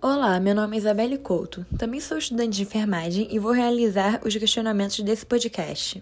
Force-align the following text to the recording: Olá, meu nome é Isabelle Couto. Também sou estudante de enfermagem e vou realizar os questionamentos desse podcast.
Olá, 0.00 0.38
meu 0.38 0.54
nome 0.54 0.76
é 0.76 0.78
Isabelle 0.78 1.18
Couto. 1.18 1.66
Também 1.76 1.98
sou 1.98 2.18
estudante 2.18 2.54
de 2.54 2.62
enfermagem 2.62 3.26
e 3.32 3.38
vou 3.40 3.50
realizar 3.50 4.20
os 4.24 4.36
questionamentos 4.36 5.00
desse 5.00 5.26
podcast. 5.26 6.00